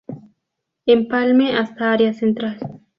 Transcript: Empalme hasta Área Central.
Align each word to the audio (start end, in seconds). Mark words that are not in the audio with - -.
Empalme 0.87 1.55
hasta 1.55 1.93
Área 1.93 2.11
Central. 2.15 2.57